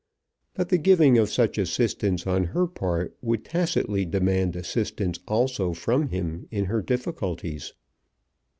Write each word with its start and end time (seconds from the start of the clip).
But 0.55 0.69
the 0.69 0.79
giving 0.79 1.19
of 1.19 1.29
such 1.29 1.59
assistance 1.59 2.25
on 2.25 2.45
her 2.45 2.65
part 2.65 3.15
would 3.21 3.45
tacitly 3.45 4.03
demand 4.03 4.55
assistance 4.55 5.19
also 5.27 5.73
from 5.73 6.07
him 6.07 6.47
in 6.49 6.65
her 6.65 6.81
difficulties. 6.81 7.73